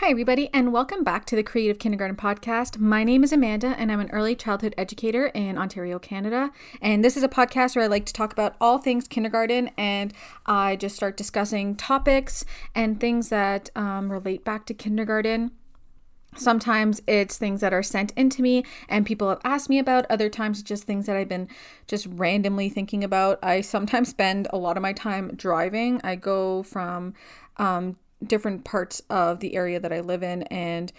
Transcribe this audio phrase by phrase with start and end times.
[0.00, 2.78] Hi, everybody, and welcome back to the Creative Kindergarten Podcast.
[2.78, 6.52] My name is Amanda, and I'm an early childhood educator in Ontario, Canada.
[6.80, 10.14] And this is a podcast where I like to talk about all things kindergarten, and
[10.46, 15.50] I just start discussing topics and things that um, relate back to kindergarten.
[16.34, 20.06] Sometimes it's things that are sent into me and people have asked me about.
[20.08, 21.48] Other times just things that I've been
[21.86, 23.38] just randomly thinking about.
[23.42, 26.00] I sometimes spend a lot of my time driving.
[26.02, 27.12] I go from
[27.58, 30.92] um, different parts of the area that I live in and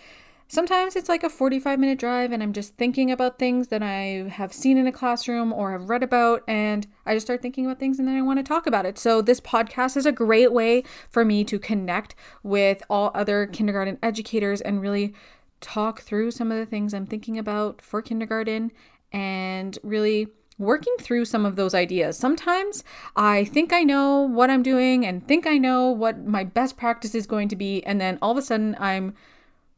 [0.51, 4.29] sometimes it's like a 45 minute drive and I'm just thinking about things that I
[4.29, 7.79] have seen in a classroom or have read about and I just start thinking about
[7.79, 8.99] things and then I want to talk about it.
[8.99, 13.97] So this podcast is a great way for me to connect with all other kindergarten
[14.03, 15.13] educators and really
[15.61, 18.73] talk through some of the things I'm thinking about for kindergarten
[19.13, 20.27] and really
[20.61, 22.17] working through some of those ideas.
[22.17, 22.83] Sometimes
[23.15, 27.15] I think I know what I'm doing and think I know what my best practice
[27.15, 29.13] is going to be, and then all of a sudden I'm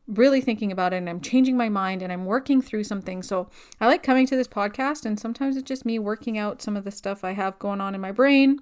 [0.06, 3.24] really thinking about it and I'm changing my mind and I'm working through something.
[3.24, 6.76] So I like coming to this podcast, and sometimes it's just me working out some
[6.76, 8.60] of the stuff I have going on in my brain.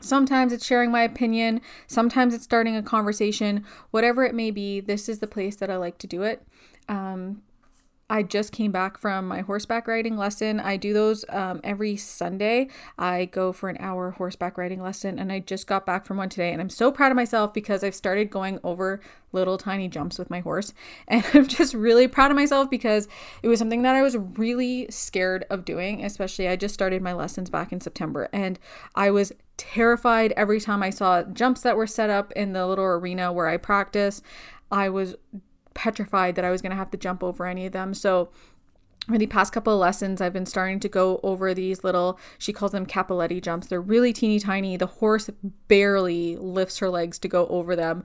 [0.00, 4.80] Sometimes it's sharing my opinion, sometimes it's starting a conversation, whatever it may be.
[4.80, 6.42] This is the place that I like to do it.
[6.88, 7.42] Um,
[8.08, 10.60] I just came back from my horseback riding lesson.
[10.60, 12.68] I do those um, every Sunday.
[12.98, 16.28] I go for an hour horseback riding lesson, and I just got back from one
[16.28, 16.52] today.
[16.52, 19.00] And I'm so proud of myself because I've started going over
[19.32, 20.72] little tiny jumps with my horse.
[21.08, 23.08] And I'm just really proud of myself because
[23.42, 27.12] it was something that I was really scared of doing, especially I just started my
[27.12, 28.28] lessons back in September.
[28.32, 28.58] And
[28.94, 32.84] I was terrified every time I saw jumps that were set up in the little
[32.84, 34.22] arena where I practice.
[34.70, 35.14] I was
[35.74, 37.94] petrified that I was going to have to jump over any of them.
[37.94, 38.30] So
[39.08, 42.52] for the past couple of lessons, I've been starting to go over these little, she
[42.52, 43.66] calls them cavalletti jumps.
[43.66, 44.76] They're really teeny tiny.
[44.76, 45.28] The horse
[45.68, 48.02] barely lifts her legs to go over them.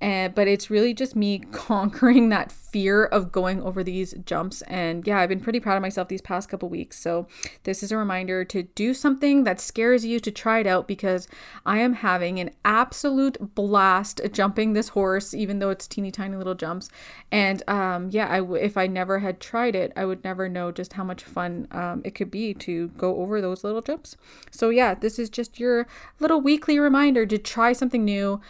[0.00, 4.62] And, but it's really just me conquering that fear of going over these jumps.
[4.62, 6.98] And yeah, I've been pretty proud of myself these past couple weeks.
[6.98, 7.26] So
[7.64, 11.28] this is a reminder to do something that scares you to try it out because
[11.66, 16.54] I am having an absolute blast jumping this horse, even though it's teeny tiny little
[16.54, 16.88] jumps.
[17.32, 20.70] And um, yeah, I w- if I never had tried it, I would never know
[20.70, 24.16] just how much fun um, it could be to go over those little jumps.
[24.50, 25.86] So yeah, this is just your
[26.20, 28.40] little weekly reminder to try something new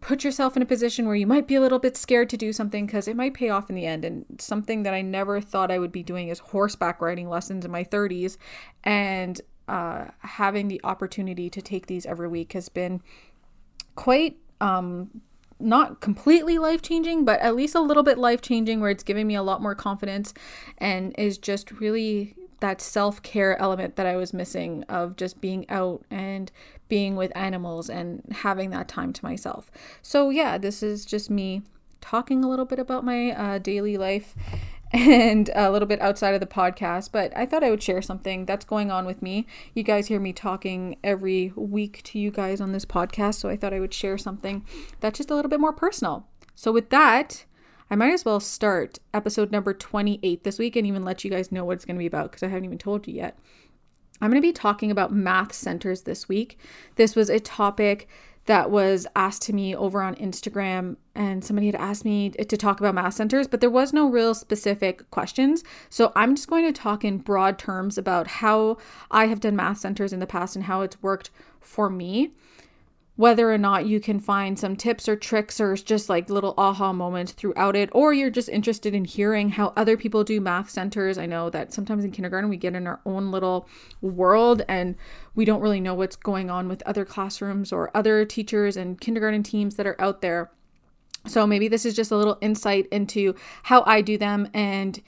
[0.00, 2.52] put yourself in a position where you might be a little bit scared to do
[2.52, 4.04] something because it might pay off in the end.
[4.04, 7.70] And something that I never thought I would be doing is horseback riding lessons in
[7.70, 8.36] my 30s.
[8.84, 13.02] And uh, having the opportunity to take these every week has been
[13.94, 15.22] quite um,
[15.60, 19.26] not completely life changing, but at least a little bit life changing, where it's giving
[19.26, 20.32] me a lot more confidence
[20.78, 25.68] and is just really that self care element that I was missing of just being
[25.68, 26.50] out and
[26.88, 29.70] being with animals and having that time to myself.
[30.02, 31.62] So, yeah, this is just me
[32.00, 34.34] talking a little bit about my uh, daily life
[34.92, 38.46] and a little bit outside of the podcast, but I thought I would share something
[38.46, 39.46] that's going on with me.
[39.74, 43.56] You guys hear me talking every week to you guys on this podcast, so I
[43.56, 44.64] thought I would share something
[45.00, 46.26] that's just a little bit more personal.
[46.54, 47.44] So, with that,
[47.90, 51.50] I might as well start episode number 28 this week and even let you guys
[51.50, 53.38] know what it's going to be about because I haven't even told you yet.
[54.20, 56.58] I'm going to be talking about math centers this week.
[56.96, 58.08] This was a topic
[58.46, 62.80] that was asked to me over on Instagram, and somebody had asked me to talk
[62.80, 65.62] about math centers, but there was no real specific questions.
[65.90, 68.78] So I'm just going to talk in broad terms about how
[69.10, 72.32] I have done math centers in the past and how it's worked for me
[73.18, 76.92] whether or not you can find some tips or tricks or just like little aha
[76.92, 81.18] moments throughout it, or you're just interested in hearing how other people do math centers.
[81.18, 83.68] I know that sometimes in kindergarten we get in our own little
[84.00, 84.94] world and
[85.34, 89.42] we don't really know what's going on with other classrooms or other teachers and kindergarten
[89.42, 90.52] teams that are out there.
[91.26, 95.02] So maybe this is just a little insight into how I do them and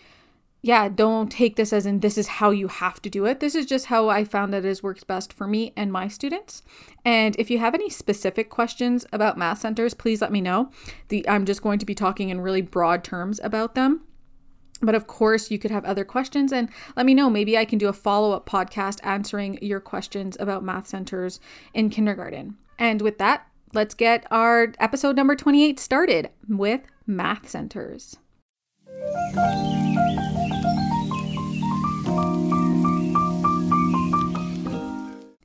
[0.62, 3.40] yeah, don't take this as in this is how you have to do it.
[3.40, 6.62] This is just how I found that it works best for me and my students.
[7.04, 10.70] And if you have any specific questions about math centers, please let me know.
[11.08, 14.02] The I'm just going to be talking in really broad terms about them.
[14.82, 17.28] But of course, you could have other questions and let me know.
[17.30, 21.40] Maybe I can do a follow up podcast answering your questions about math centers
[21.74, 22.56] in kindergarten.
[22.78, 28.16] And with that, let's get our episode number 28 started with math centers.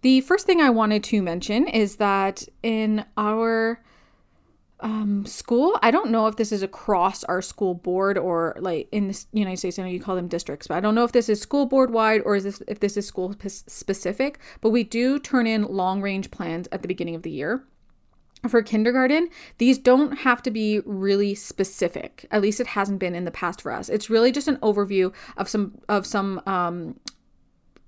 [0.06, 3.84] The first thing I wanted to mention is that in our
[4.80, 9.07] um, school, I don't know if this is across our school board or like in
[9.07, 11.28] the United States, I know you call them districts, but I don't know if this
[11.28, 14.38] is school board wide or is this if this is school specific.
[14.62, 17.63] But we do turn in long range plans at the beginning of the year.
[18.48, 22.28] for kindergarten, these don't have to be really specific.
[22.30, 23.90] At least it hasn't been in the past for us.
[23.90, 27.00] It's really just an overview of some of some um,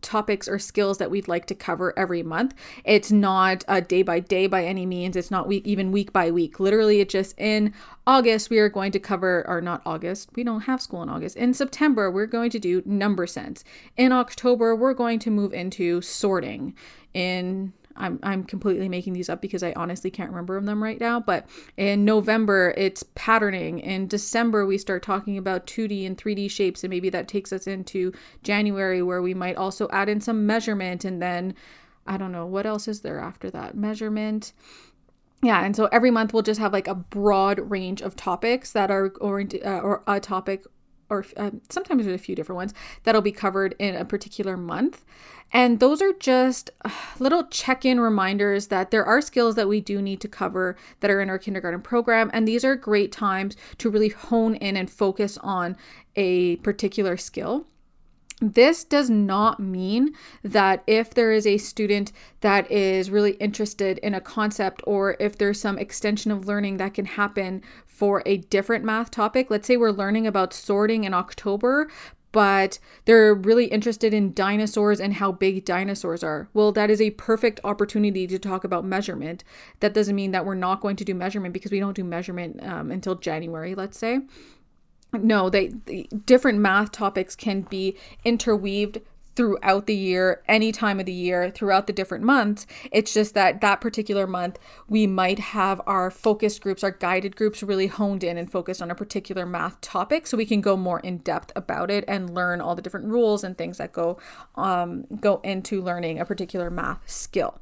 [0.07, 2.55] topics or skills that we'd like to cover every month.
[2.85, 5.17] It's not a day by day by any means.
[5.17, 6.61] It's not week even week by week.
[6.61, 7.73] Literally, it just in
[8.07, 10.29] August we are going to cover or not August.
[10.35, 11.35] We don't have school in August.
[11.35, 13.65] In September we're going to do number sense.
[13.97, 16.73] In October we're going to move into sorting.
[17.13, 21.19] In I'm, I'm completely making these up because I honestly can't remember them right now.
[21.19, 23.79] But in November, it's patterning.
[23.79, 26.83] In December, we start talking about 2D and 3D shapes.
[26.83, 28.13] And maybe that takes us into
[28.43, 31.05] January, where we might also add in some measurement.
[31.05, 31.53] And then
[32.05, 33.75] I don't know, what else is there after that?
[33.75, 34.53] Measurement
[35.43, 38.89] yeah and so every month we'll just have like a broad range of topics that
[38.89, 40.65] are oriented uh, or a topic
[41.09, 42.73] or uh, sometimes there's a few different ones
[43.03, 45.05] that'll be covered in a particular month.
[45.53, 46.89] And those are just uh,
[47.19, 51.09] little check in reminders that there are skills that we do need to cover that
[51.09, 52.29] are in our kindergarten program.
[52.33, 55.77] And these are great times to really hone in and focus on
[56.15, 57.65] a particular skill.
[58.39, 60.13] This does not mean
[60.43, 62.11] that if there is a student
[62.41, 66.93] that is really interested in a concept or if there's some extension of learning that
[66.93, 71.89] can happen for a different math topic, let's say we're learning about sorting in October,
[72.31, 76.47] but they're really interested in dinosaurs and how big dinosaurs are.
[76.53, 79.43] Well, that is a perfect opportunity to talk about measurement.
[79.79, 82.61] That doesn't mean that we're not going to do measurement because we don't do measurement
[82.61, 84.19] um, until January, let's say
[85.13, 88.99] no, they the different math topics can be interweaved
[89.37, 92.65] throughout the year, any time of the year, throughout the different months.
[92.91, 94.57] It's just that that particular month,
[94.89, 98.89] we might have our focus groups, our guided groups really honed in and focused on
[98.89, 102.59] a particular math topic so we can go more in depth about it and learn
[102.59, 104.17] all the different rules and things that go
[104.55, 107.59] um, go into learning a particular math skill.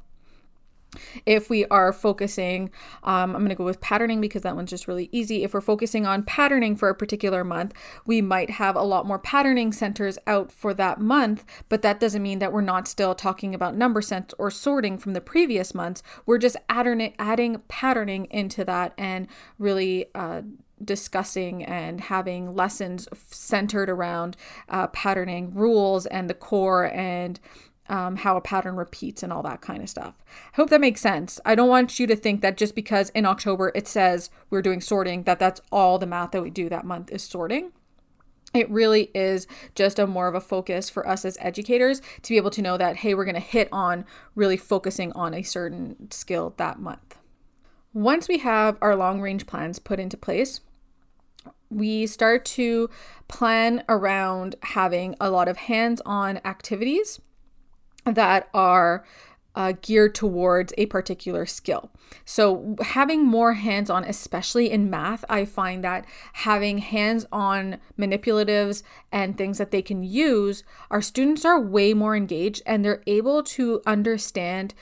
[1.24, 2.70] If we are focusing,
[3.02, 5.44] um, I'm going to go with patterning because that one's just really easy.
[5.44, 7.74] If we're focusing on patterning for a particular month,
[8.06, 12.22] we might have a lot more patterning centers out for that month, but that doesn't
[12.22, 16.02] mean that we're not still talking about number sense or sorting from the previous months.
[16.24, 19.28] We're just adding, adding patterning into that and
[19.58, 20.42] really uh,
[20.84, 24.36] discussing and having lessons centered around
[24.68, 27.40] uh, patterning rules and the core and
[27.88, 30.14] um, how a pattern repeats and all that kind of stuff.
[30.52, 31.40] I hope that makes sense.
[31.44, 34.80] I don't want you to think that just because in October it says we're doing
[34.80, 37.72] sorting, that that's all the math that we do that month is sorting.
[38.54, 42.36] It really is just a more of a focus for us as educators to be
[42.36, 46.10] able to know that, hey, we're going to hit on really focusing on a certain
[46.10, 47.18] skill that month.
[47.92, 50.60] Once we have our long range plans put into place,
[51.70, 52.88] we start to
[53.28, 57.20] plan around having a lot of hands on activities
[58.06, 59.04] that are
[59.56, 61.90] uh, geared towards a particular skill.
[62.24, 66.04] So, having more hands on, especially in math, I find that
[66.34, 72.14] having hands on manipulatives and things that they can use, our students are way more
[72.14, 74.74] engaged and they're able to understand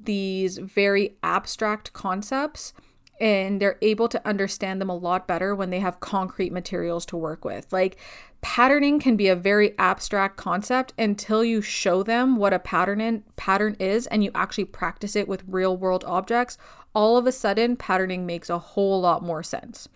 [0.00, 2.72] these very abstract concepts
[3.20, 7.16] and they're able to understand them a lot better when they have concrete materials to
[7.16, 7.72] work with.
[7.72, 7.96] Like
[8.40, 13.24] patterning can be a very abstract concept until you show them what a pattern in,
[13.36, 16.58] pattern is and you actually practice it with real world objects.
[16.94, 19.88] All of a sudden, patterning makes a whole lot more sense.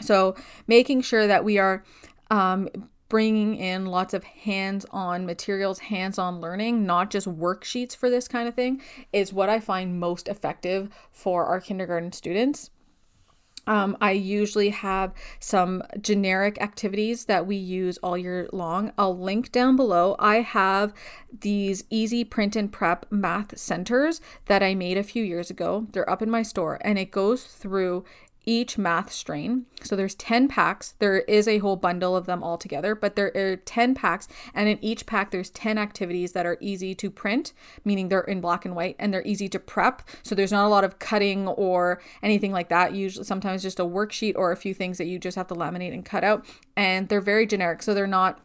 [0.00, 0.34] So,
[0.66, 1.84] making sure that we are
[2.30, 2.68] um,
[3.12, 8.26] bringing in lots of hands on materials, hands on learning, not just worksheets for this
[8.26, 8.80] kind of thing,
[9.12, 12.70] is what I find most effective for our kindergarten students.
[13.66, 18.92] Um, I usually have some generic activities that we use all year long.
[18.96, 20.16] I'll link down below.
[20.18, 20.94] I have
[21.38, 25.86] these easy print and prep math centers that I made a few years ago.
[25.92, 28.04] They're up in my store and it goes through
[28.44, 29.66] each math strand.
[29.82, 30.94] So there's 10 packs.
[30.98, 34.68] There is a whole bundle of them all together, but there are 10 packs and
[34.68, 37.52] in each pack there's 10 activities that are easy to print,
[37.84, 40.02] meaning they're in black and white and they're easy to prep.
[40.22, 42.94] So there's not a lot of cutting or anything like that.
[42.94, 45.92] Usually sometimes just a worksheet or a few things that you just have to laminate
[45.92, 46.44] and cut out
[46.76, 47.82] and they're very generic.
[47.82, 48.40] So they're not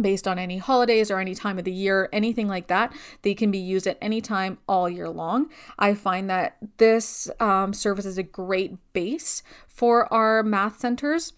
[0.00, 2.92] based on any holidays or any time of the year, anything like that.
[3.22, 5.50] They can be used at any time all year long.
[5.78, 11.34] I find that this um, serves as a great base for our math centers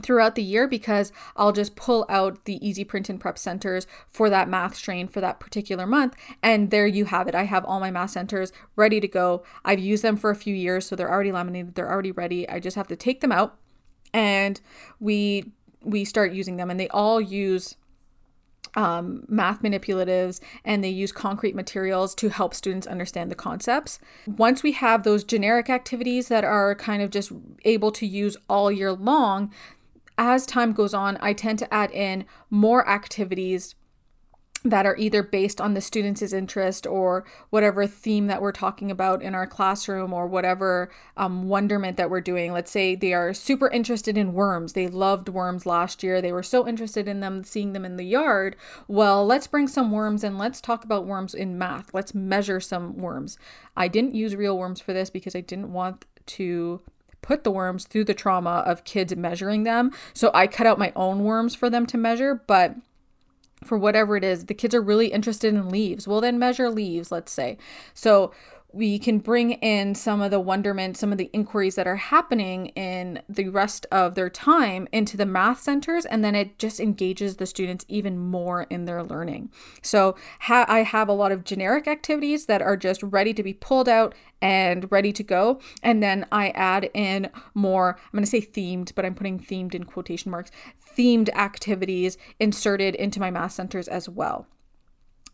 [0.00, 4.30] throughout the year because I'll just pull out the easy print and prep centers for
[4.30, 7.34] that math strand for that particular month and there you have it.
[7.34, 9.42] I have all my math centers ready to go.
[9.64, 12.48] I've used them for a few years so they're already laminated, they're already ready.
[12.48, 13.58] I just have to take them out
[14.14, 14.60] and
[14.98, 15.52] we
[15.84, 17.76] we start using them and they all use
[18.74, 23.98] um, math manipulatives and they use concrete materials to help students understand the concepts.
[24.26, 27.32] Once we have those generic activities that are kind of just
[27.64, 29.52] able to use all year long,
[30.16, 33.74] as time goes on, I tend to add in more activities
[34.64, 39.22] that are either based on the students' interest or whatever theme that we're talking about
[39.22, 42.52] in our classroom or whatever um, wonderment that we're doing.
[42.52, 44.74] Let's say they are super interested in worms.
[44.74, 46.22] They loved worms last year.
[46.22, 48.56] They were so interested in them, seeing them in the yard.
[48.86, 51.92] Well, let's bring some worms and let's talk about worms in math.
[51.92, 53.38] Let's measure some worms.
[53.76, 56.80] I didn't use real worms for this because I didn't want to
[57.20, 59.92] put the worms through the trauma of kids measuring them.
[60.12, 62.76] So I cut out my own worms for them to measure, but
[63.62, 64.46] for whatever it is.
[64.46, 66.06] The kids are really interested in leaves.
[66.06, 67.58] Well, then measure leaves, let's say.
[67.94, 68.32] So
[68.72, 72.66] we can bring in some of the wonderment, some of the inquiries that are happening
[72.68, 77.36] in the rest of their time into the math centers, and then it just engages
[77.36, 79.50] the students even more in their learning.
[79.82, 83.52] So ha- I have a lot of generic activities that are just ready to be
[83.52, 87.96] pulled out and ready to go, and then I add in more.
[87.98, 90.50] I'm going to say themed, but I'm putting themed in quotation marks.
[90.96, 94.46] Themed activities inserted into my math centers as well.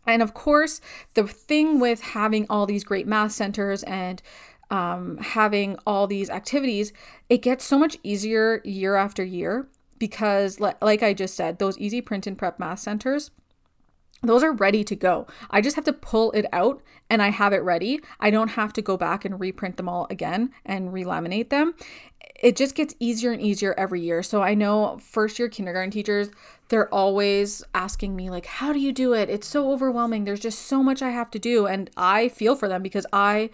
[0.05, 0.81] And of course,
[1.13, 4.21] the thing with having all these great math centers and
[4.71, 6.93] um, having all these activities,
[7.29, 12.01] it gets so much easier year after year because, like I just said, those easy
[12.01, 13.31] print and prep math centers,
[14.21, 15.27] those are ready to go.
[15.49, 18.01] I just have to pull it out and I have it ready.
[18.19, 21.73] I don't have to go back and reprint them all again and relaminate them.
[22.41, 24.23] It just gets easier and easier every year.
[24.23, 26.29] So I know first year kindergarten teachers,
[26.69, 29.29] they're always asking me like how do you do it?
[29.29, 30.23] It's so overwhelming.
[30.23, 33.49] There's just so much I have to do and I feel for them because I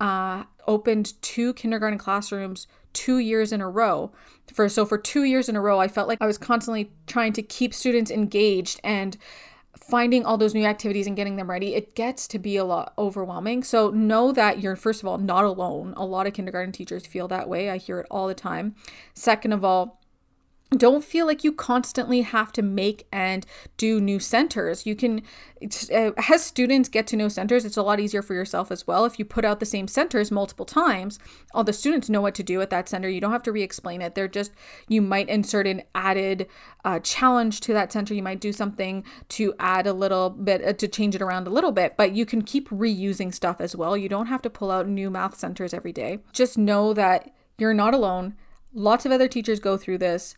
[0.00, 4.10] uh, opened two kindergarten classrooms two years in a row
[4.52, 7.32] for so for two years in a row i felt like i was constantly trying
[7.32, 9.16] to keep students engaged and
[9.90, 12.92] finding all those new activities and getting them ready, it gets to be a lot
[12.96, 13.62] overwhelming.
[13.62, 15.94] So know that you're, first of all, not alone.
[15.96, 17.70] A lot of kindergarten teachers feel that way.
[17.70, 18.74] I hear it all the time.
[19.14, 19.99] Second of all,
[20.76, 23.44] don't feel like you constantly have to make and
[23.76, 24.86] do new centers.
[24.86, 25.22] You can,
[25.92, 29.04] uh, as students get to know centers, it's a lot easier for yourself as well.
[29.04, 31.18] If you put out the same centers multiple times,
[31.52, 33.08] all the students know what to do at that center.
[33.08, 34.14] You don't have to re explain it.
[34.14, 34.52] They're just,
[34.86, 36.46] you might insert an added
[36.84, 38.14] uh, challenge to that center.
[38.14, 41.50] You might do something to add a little bit, uh, to change it around a
[41.50, 43.96] little bit, but you can keep reusing stuff as well.
[43.96, 46.20] You don't have to pull out new math centers every day.
[46.32, 48.36] Just know that you're not alone.
[48.72, 50.36] Lots of other teachers go through this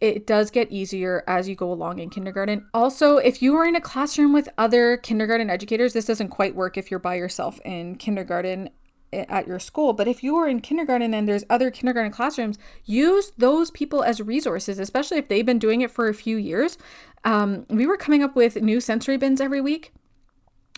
[0.00, 2.66] it does get easier as you go along in kindergarten.
[2.74, 6.76] Also, if you are in a classroom with other kindergarten educators, this doesn't quite work
[6.76, 8.70] if you're by yourself in kindergarten
[9.12, 9.92] at your school.
[9.92, 14.20] But if you are in kindergarten and there's other kindergarten classrooms, use those people as
[14.20, 16.76] resources, especially if they've been doing it for a few years.
[17.24, 19.92] Um, we were coming up with new sensory bins every week.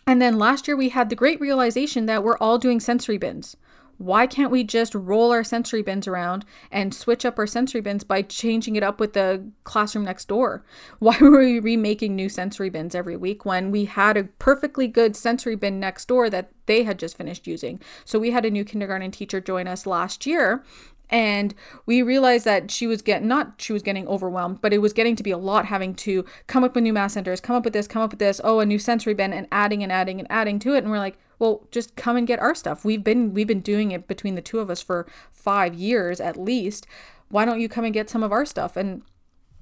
[0.06, 3.56] And then last year we had the great realization that we're all doing sensory bins.
[3.98, 8.04] Why can't we just roll our sensory bins around and switch up our sensory bins
[8.04, 10.64] by changing it up with the classroom next door?
[11.00, 15.16] Why were we remaking new sensory bins every week when we had a perfectly good
[15.16, 17.80] sensory bin next door that they had just finished using?
[18.04, 20.64] So we had a new kindergarten teacher join us last year
[21.10, 21.54] and
[21.86, 25.16] we realized that she was getting not she was getting overwhelmed but it was getting
[25.16, 27.72] to be a lot having to come up with new math centers come up with
[27.72, 30.30] this come up with this oh a new sensory bin and adding and adding and
[30.30, 30.78] adding to it.
[30.78, 32.84] And we're like well just come and get our stuff.
[32.84, 36.36] We've been we've been doing it between the two of us for five years at
[36.36, 36.86] least.
[37.28, 38.76] Why don't you come and get some of our stuff?
[38.76, 39.02] And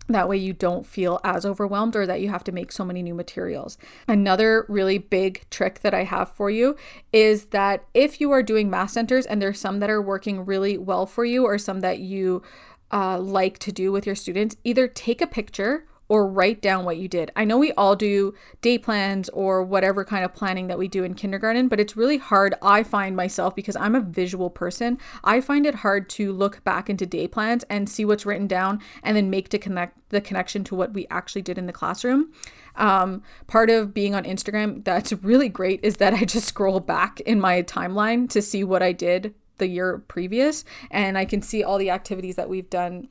[0.08, 3.02] that way, you don't feel as overwhelmed or that you have to make so many
[3.02, 3.76] new materials.
[4.06, 6.76] Another really big trick that I have for you
[7.12, 10.78] is that if you are doing math centers and there's some that are working really
[10.78, 12.42] well for you or some that you
[12.92, 16.96] uh, like to do with your students, either take a picture or write down what
[16.96, 17.30] you did.
[17.34, 21.04] I know we all do day plans or whatever kind of planning that we do
[21.04, 22.54] in kindergarten, but it's really hard.
[22.62, 26.88] I find myself because I'm a visual person, I find it hard to look back
[26.88, 30.62] into day plans and see what's written down and then make to connect the connection
[30.64, 32.32] to what we actually did in the classroom.
[32.76, 37.20] Um, part of being on Instagram that's really great is that I just scroll back
[37.20, 41.64] in my timeline to see what I did the year previous and I can see
[41.64, 43.08] all the activities that we've done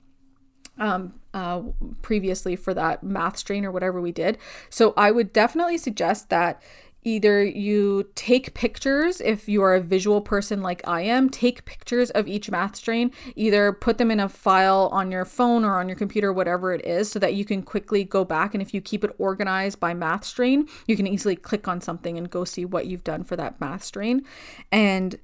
[0.77, 1.61] um, uh,
[2.01, 4.37] previously for that math strand or whatever we did.
[4.69, 6.61] So I would definitely suggest that
[7.05, 12.09] either you take pictures if you are a visual person like I am, take pictures
[12.09, 15.87] of each math strand, either put them in a file on your phone or on
[15.87, 18.55] your computer, whatever it is, so that you can quickly go back.
[18.55, 22.17] And if you keep it organized by math strand, you can easily click on something
[22.17, 24.25] and go see what you've done for that math strain.
[24.71, 25.19] And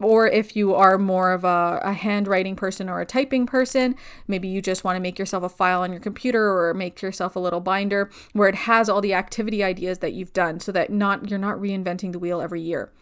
[0.00, 4.48] or if you are more of a, a, handwriting person or a typing person, maybe
[4.48, 7.40] you just want to make yourself a file on your computer or make yourself a
[7.40, 11.28] little binder where it has all the activity ideas that you've done so that not
[11.30, 12.92] you're not reinventing the wheel every year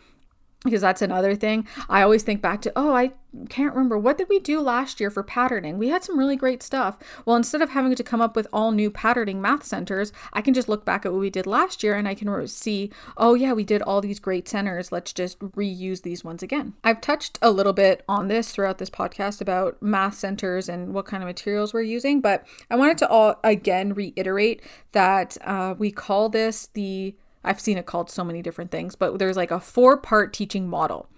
[0.64, 1.66] because that's another thing.
[1.88, 3.12] I always think back to, oh, I
[3.48, 3.98] can't remember.
[3.98, 5.78] What did we do last year for patterning?
[5.78, 6.98] We had some really great stuff.
[7.24, 10.54] Well, instead of having to come up with all new patterning math centers, I can
[10.54, 13.52] just look back at what we did last year and I can see, oh, yeah,
[13.52, 14.90] we did all these great centers.
[14.90, 16.74] Let's just reuse these ones again.
[16.82, 21.06] I've touched a little bit on this throughout this podcast about math centers and what
[21.06, 25.90] kind of materials we're using, but I wanted to all again reiterate that uh, we
[25.90, 27.14] call this the
[27.46, 30.68] I've seen it called so many different things, but there's like a four part teaching
[30.68, 31.08] model.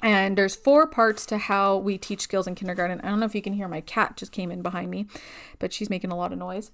[0.00, 3.00] And there's four parts to how we teach skills in kindergarten.
[3.00, 5.06] I don't know if you can hear my cat just came in behind me,
[5.58, 6.70] but she's making a lot of noise.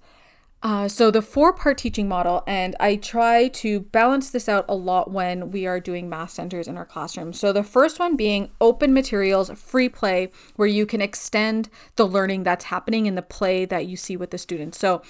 [0.63, 4.73] Uh, so the four part teaching model, and I try to balance this out a
[4.73, 7.33] lot when we are doing math centers in our classroom.
[7.33, 12.43] So the first one being open materials, free play, where you can extend the learning
[12.43, 14.79] that's happening in the play that you see with the students.
[14.79, 15.03] So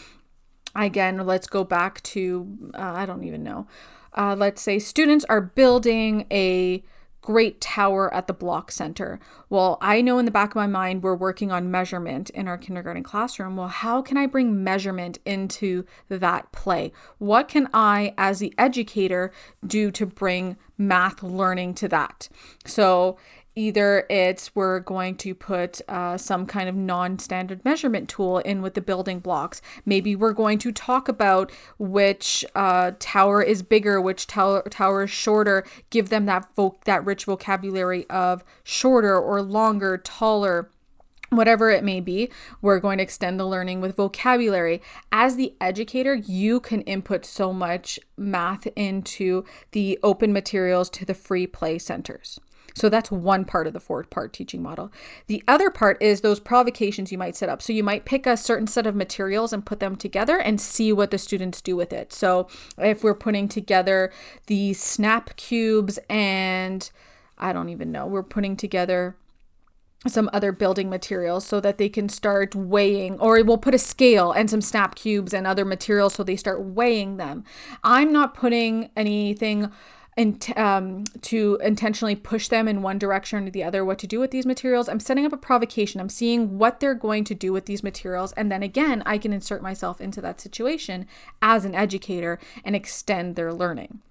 [0.84, 3.68] again, let's go back to, uh, I don't even know.
[4.14, 6.84] Uh, let's say students are building a
[7.26, 9.20] great tower at the block center.
[9.50, 12.58] Well, I know in the back of my mind we're working on measurement in our
[12.58, 13.58] kindergarten classroom.
[13.58, 16.94] Well, how can I bring measurement into that play?
[17.18, 19.32] What can I, as the educator,
[19.66, 22.30] do to bring math learning to that?
[22.64, 23.18] So,
[23.56, 28.74] either it's we're going to put uh, some kind of non-standard measurement tool in with
[28.74, 34.28] the building blocks maybe we're going to talk about which uh, tower is bigger which
[34.28, 36.48] tower tower is shorter give them that
[36.86, 40.70] that rich vocabulary of shorter or longer taller
[41.30, 42.30] whatever it may be,
[42.62, 44.82] we're going to extend the learning with vocabulary.
[45.12, 51.14] As the educator, you can input so much math into the open materials to the
[51.14, 52.40] free play centers.
[52.76, 54.92] So that's one part of the four part teaching model.
[55.28, 57.62] The other part is those provocations you might set up.
[57.62, 60.92] So you might pick a certain set of materials and put them together and see
[60.92, 62.12] what the students do with it.
[62.14, 64.12] So if we're putting together
[64.48, 66.90] the snap cubes and
[67.38, 69.16] I don't even know, we're putting together
[70.08, 74.32] some other building materials so that they can start weighing or we'll put a scale
[74.32, 77.44] and some snap cubes and other materials so they start weighing them
[77.84, 79.72] i'm not putting anything
[80.18, 84.20] and um, to intentionally push them in one direction or the other what to do
[84.20, 84.88] with these materials.
[84.88, 86.00] I'm setting up a provocation.
[86.00, 88.32] I'm seeing what they're going to do with these materials.
[88.34, 91.08] And then again i can insert myself into that situation
[91.42, 94.02] as an educator and extend their learning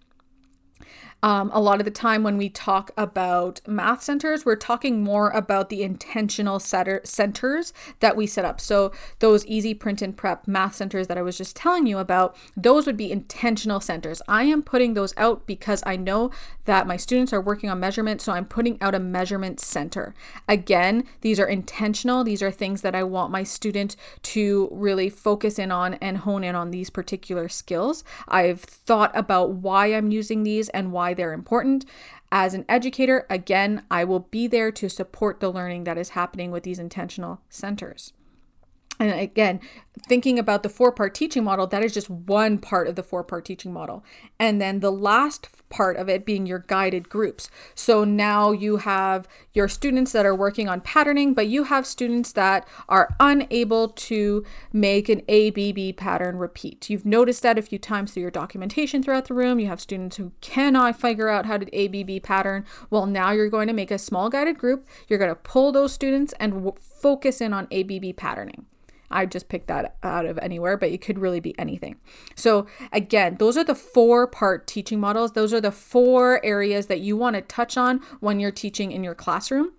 [1.25, 5.31] um, a lot of the time when we talk about math centers, we're talking more
[5.31, 8.61] about the intentional setter, centers that we set up.
[8.61, 12.37] So those easy print and prep math centers that I was just telling you about,
[12.55, 14.21] those would be intentional centers.
[14.29, 16.31] I am putting those out because I know
[16.67, 20.15] that my students are working on measurement, so I'm putting out a measurement center.
[20.47, 22.23] Again, these are intentional.
[22.23, 26.45] These are things that I want my student to really focus in on and hone
[26.45, 28.05] in on these particular skills.
[28.29, 31.85] I've thought about why I'm using these and why they're important.
[32.31, 36.51] As an educator, again, I will be there to support the learning that is happening
[36.51, 38.13] with these intentional centers.
[39.01, 39.61] And again,
[40.09, 43.25] thinking about the four part teaching model, that is just one part of the four
[43.25, 44.05] part teaching model.
[44.39, 47.51] And then the last part of it being your guided groups.
[47.75, 52.31] So now you have your students that are working on patterning, but you have students
[52.33, 56.89] that are unable to make an ABB pattern repeat.
[56.89, 59.59] You've noticed that a few times through your documentation throughout the room.
[59.59, 62.65] You have students who cannot figure out how to ABB pattern.
[62.91, 64.87] Well, now you're going to make a small guided group.
[65.09, 66.73] You're going to pull those students and
[67.05, 68.65] focus in on ABB patterning.
[69.11, 71.97] I just picked that out of anywhere, but it could really be anything.
[72.35, 75.33] So, again, those are the four part teaching models.
[75.33, 79.05] Those are the four areas that you want to touch on when you're teaching in
[79.05, 79.73] your classroom.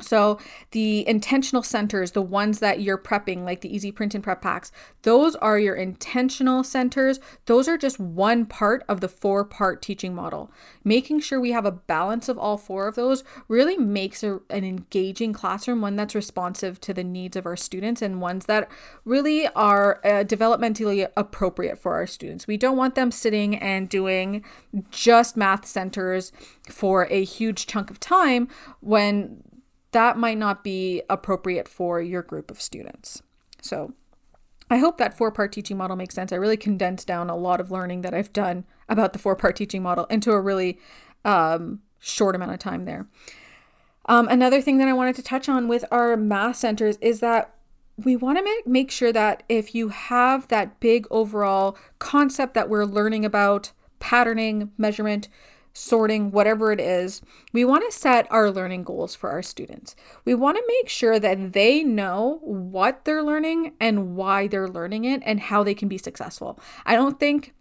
[0.00, 0.38] So
[0.72, 4.72] the intentional centers, the ones that you're prepping, like the Easy Print and Prep packs,
[5.02, 7.20] those are your intentional centers.
[7.46, 10.50] Those are just one part of the four part teaching model.
[10.82, 14.64] Making sure we have a balance of all four of those really makes a, an
[14.64, 18.68] engaging classroom, one that's responsive to the needs of our students and ones that
[19.04, 22.46] really are uh, developmentally appropriate for our students.
[22.46, 24.44] We don't want them sitting and doing
[24.90, 26.32] just math centers
[26.68, 28.48] for a huge chunk of time
[28.80, 29.42] when
[29.94, 33.22] that might not be appropriate for your group of students.
[33.62, 33.94] So,
[34.70, 36.32] I hope that four part teaching model makes sense.
[36.32, 39.56] I really condensed down a lot of learning that I've done about the four part
[39.56, 40.78] teaching model into a really
[41.24, 43.06] um, short amount of time there.
[44.06, 47.54] Um, another thing that I wanted to touch on with our math centers is that
[47.96, 52.68] we want to make, make sure that if you have that big overall concept that
[52.68, 55.28] we're learning about patterning, measurement,
[55.74, 57.20] sorting, whatever it is,
[57.52, 59.96] we want to set our learning goals for our students.
[60.24, 65.04] We want to make sure that they know what they're learning and why they're learning
[65.04, 66.60] it and how they can be successful.
[66.86, 67.54] I don't think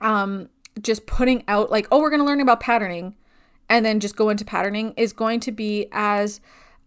[0.00, 0.48] um,
[0.82, 3.14] just putting out, like, oh, we're going to learn about patterning
[3.68, 6.40] and then just go into patterning is going to be as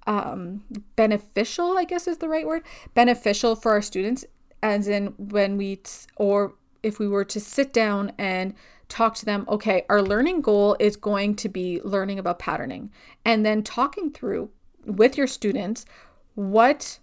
[0.05, 0.65] um,
[0.97, 4.25] beneficial, I guess is the right word, beneficial for our students,
[4.61, 8.53] as in when we, t- or if we were to sit down and
[8.89, 12.91] talk to them, okay, our learning goal is going to be learning about patterning,
[13.25, 14.49] and then talking through
[14.85, 15.85] with your students
[16.35, 16.99] what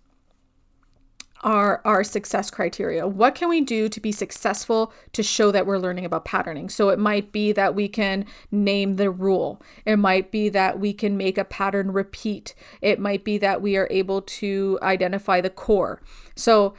[1.42, 3.06] are our success criteria.
[3.06, 6.68] What can we do to be successful to show that we're learning about patterning?
[6.68, 9.62] So it might be that we can name the rule.
[9.86, 12.54] It might be that we can make a pattern repeat.
[12.82, 16.02] It might be that we are able to identify the core.
[16.36, 16.74] So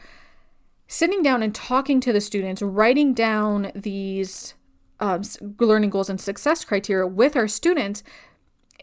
[0.87, 4.53] sitting down and talking to the students, writing down these
[5.01, 5.21] um,
[5.59, 8.03] learning goals and success criteria with our students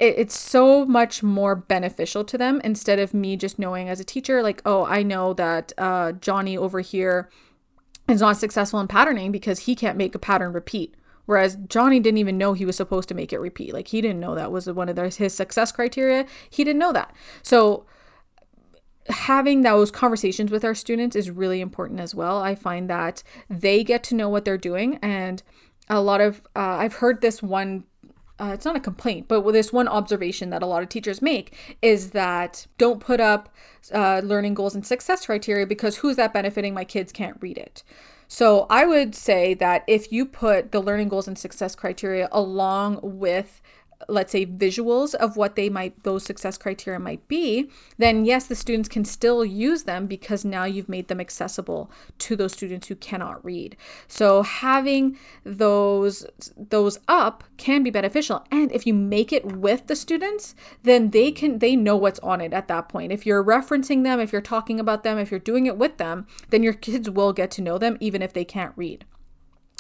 [0.01, 4.05] it, it's so much more beneficial to them instead of me just knowing as a
[4.05, 7.29] teacher, like, oh, I know that uh, Johnny over here
[8.09, 10.95] is not successful in patterning because he can't make a pattern repeat.
[11.27, 13.75] Whereas Johnny didn't even know he was supposed to make it repeat.
[13.75, 16.25] Like he didn't know that was one of his success criteria.
[16.49, 17.15] He didn't know that.
[17.43, 17.85] So
[19.11, 22.39] having those conversations with our students is really important as well.
[22.39, 25.43] I find that they get to know what they're doing and
[25.91, 27.85] a lot of uh, I've heard this one
[28.41, 31.77] uh, it's not a complaint, but this one observation that a lot of teachers make
[31.83, 33.49] is that don't put up
[33.93, 36.73] uh, learning goals and success criteria because who's that benefiting?
[36.73, 37.83] My kids can't read it.
[38.29, 43.01] So I would say that if you put the learning goals and success criteria along
[43.03, 43.61] with
[44.09, 48.55] let's say visuals of what they might those success criteria might be then yes the
[48.55, 52.95] students can still use them because now you've made them accessible to those students who
[52.95, 53.77] cannot read.
[54.07, 58.45] So having those those up can be beneficial.
[58.51, 62.41] And if you make it with the students then they can they know what's on
[62.41, 63.13] it at that point.
[63.13, 66.27] If you're referencing them if you're talking about them if you're doing it with them
[66.51, 69.05] then your kids will get to know them even if they can't read.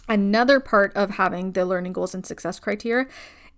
[0.09, 3.07] Another part of having the learning goals and success criteria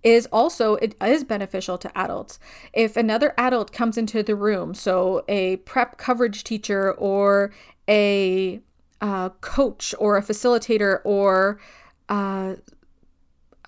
[0.02, 2.38] is also it is beneficial to adults.
[2.72, 7.52] If another adult comes into the room, so a prep coverage teacher or
[7.88, 8.60] a
[9.00, 11.60] uh, coach or a facilitator or
[12.08, 12.56] uh,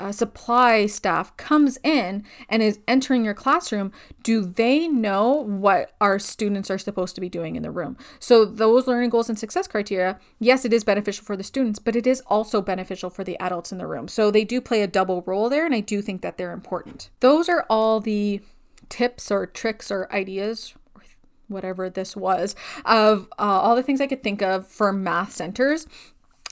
[0.02, 3.92] uh, supply staff comes in and is entering your classroom,
[4.24, 7.96] do they know what our students are supposed to be doing in the room?
[8.18, 11.94] So, those learning goals and success criteria, yes, it is beneficial for the students, but
[11.94, 14.08] it is also beneficial for the adults in the room.
[14.08, 17.10] So, they do play a double role there, and I do think that they're important.
[17.20, 18.40] Those are all the
[18.88, 20.74] tips or tricks or ideas
[21.48, 25.86] whatever this was of uh, all the things I could think of for math centers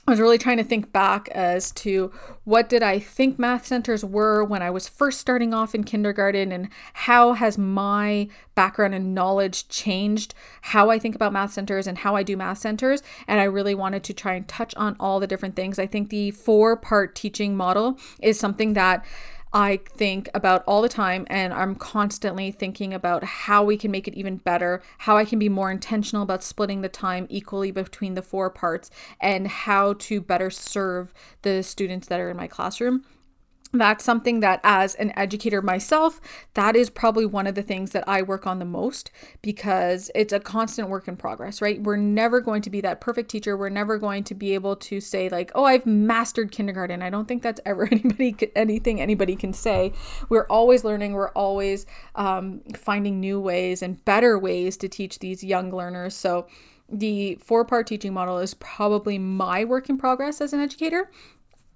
[0.07, 2.11] I was really trying to think back as to
[2.43, 6.51] what did I think math centers were when I was first starting off in kindergarten
[6.51, 11.99] and how has my background and knowledge changed how I think about math centers and
[11.99, 15.19] how I do math centers and I really wanted to try and touch on all
[15.19, 15.77] the different things.
[15.77, 19.05] I think the four part teaching model is something that
[19.53, 24.07] I think about all the time, and I'm constantly thinking about how we can make
[24.07, 28.13] it even better, how I can be more intentional about splitting the time equally between
[28.13, 33.03] the four parts, and how to better serve the students that are in my classroom
[33.73, 36.19] that's something that as an educator myself
[36.55, 40.33] that is probably one of the things that i work on the most because it's
[40.33, 41.81] a constant work in progress right?
[41.81, 43.55] We're never going to be that perfect teacher.
[43.55, 47.01] We're never going to be able to say like oh i've mastered kindergarten.
[47.01, 49.93] I don't think that's ever anybody anything anybody can say.
[50.29, 51.13] We're always learning.
[51.13, 56.15] We're always um, finding new ways and better ways to teach these young learners.
[56.15, 56.47] So
[56.89, 61.09] the four part teaching model is probably my work in progress as an educator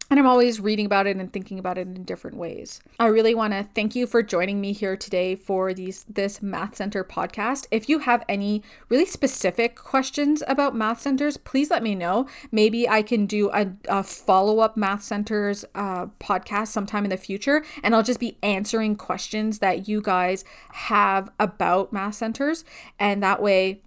[0.09, 2.79] and I'm always reading about it and thinking about it in different ways.
[2.99, 6.75] I really want to thank you for joining me here today for these this Math
[6.75, 7.67] Center podcast.
[7.71, 12.27] If you have any really specific questions about Math Centers, please let me know.
[12.51, 17.17] Maybe I can do a, a follow up Math Centers uh, podcast sometime in the
[17.17, 22.63] future, and I'll just be answering questions that you guys have about Math Centers,
[22.99, 23.81] and that way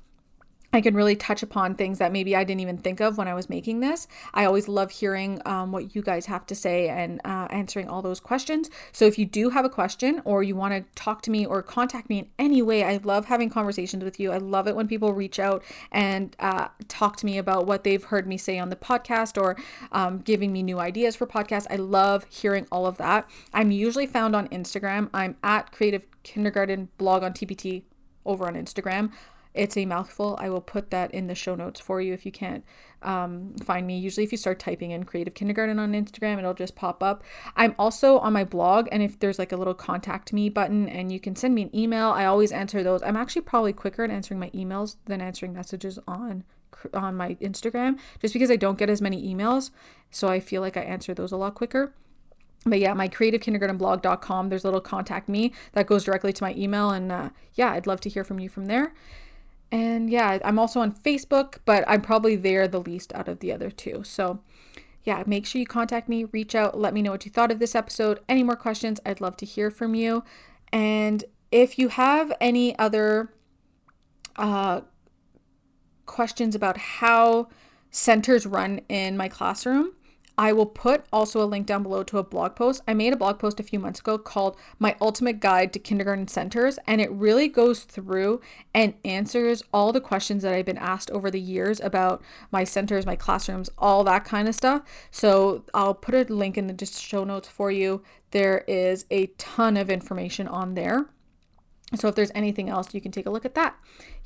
[0.70, 3.32] I can really touch upon things that maybe I didn't even think of when I
[3.32, 4.06] was making this.
[4.34, 8.02] I always love hearing um, what you guys have to say and uh, answering all
[8.02, 8.68] those questions.
[8.92, 11.62] So if you do have a question or you want to talk to me or
[11.62, 14.30] contact me in any way, I love having conversations with you.
[14.30, 18.04] I love it when people reach out and uh, talk to me about what they've
[18.04, 19.56] heard me say on the podcast or
[19.90, 21.66] um, giving me new ideas for podcasts.
[21.70, 23.28] I love hearing all of that.
[23.54, 25.08] I'm usually found on Instagram.
[25.14, 27.84] I'm at Creative Kindergarten blog on TPT
[28.26, 29.12] over on Instagram.
[29.54, 30.36] It's a mouthful.
[30.40, 32.64] I will put that in the show notes for you if you can't
[33.02, 33.98] um, find me.
[33.98, 37.22] Usually, if you start typing in Creative Kindergarten on Instagram, it'll just pop up.
[37.56, 41.10] I'm also on my blog, and if there's like a little contact me button and
[41.10, 43.02] you can send me an email, I always answer those.
[43.02, 46.44] I'm actually probably quicker at answering my emails than answering messages on
[46.94, 49.70] on my Instagram just because I don't get as many emails.
[50.10, 51.92] So I feel like I answer those a lot quicker.
[52.64, 56.90] But yeah, my creativekindergartenblog.com, there's a little contact me that goes directly to my email.
[56.90, 58.94] And uh, yeah, I'd love to hear from you from there.
[59.70, 63.52] And yeah, I'm also on Facebook, but I'm probably there the least out of the
[63.52, 64.02] other two.
[64.04, 64.40] So
[65.04, 67.58] yeah, make sure you contact me, reach out, let me know what you thought of
[67.58, 68.20] this episode.
[68.28, 70.24] Any more questions, I'd love to hear from you.
[70.72, 73.32] And if you have any other
[74.36, 74.82] uh,
[76.06, 77.48] questions about how
[77.90, 79.92] centers run in my classroom,
[80.38, 82.80] I will put also a link down below to a blog post.
[82.86, 86.28] I made a blog post a few months ago called My Ultimate Guide to Kindergarten
[86.28, 88.40] Centers, and it really goes through
[88.72, 92.22] and answers all the questions that I've been asked over the years about
[92.52, 94.82] my centers, my classrooms, all that kind of stuff.
[95.10, 98.04] So I'll put a link in the show notes for you.
[98.30, 101.06] There is a ton of information on there.
[101.96, 103.76] So if there's anything else, you can take a look at that.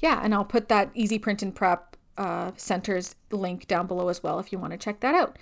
[0.00, 4.22] Yeah, and I'll put that Easy Print and Prep uh, centers link down below as
[4.22, 5.38] well if you want to check that out.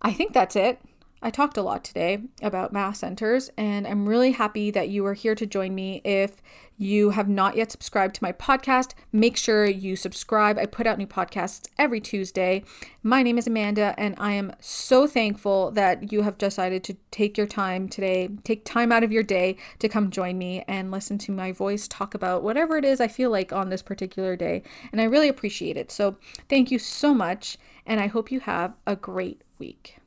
[0.00, 0.80] I think that's it.
[1.20, 5.14] I talked a lot today about math centers, and I'm really happy that you are
[5.14, 6.00] here to join me.
[6.04, 6.40] If
[6.76, 10.58] you have not yet subscribed to my podcast, make sure you subscribe.
[10.58, 12.62] I put out new podcasts every Tuesday.
[13.02, 17.36] My name is Amanda, and I am so thankful that you have decided to take
[17.36, 21.18] your time today, take time out of your day to come join me and listen
[21.18, 24.62] to my voice talk about whatever it is I feel like on this particular day.
[24.92, 25.90] And I really appreciate it.
[25.90, 26.16] So,
[26.48, 29.98] thank you so much, and I hope you have a great week.